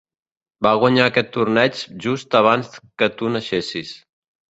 Va 0.67 0.69
guanyar 0.83 1.09
aquest 1.09 1.29
torneig 1.35 1.83
just 2.05 2.37
abans 2.39 2.71
que 3.03 3.11
tu 3.21 3.31
naixessis. 3.35 3.93